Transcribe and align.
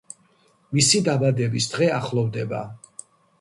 მისი 0.77 1.01
დაბადების 1.07 1.67
დღე 1.75 1.91
ახლოვდება. 1.99 2.63